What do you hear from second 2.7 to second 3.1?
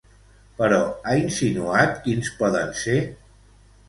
ser?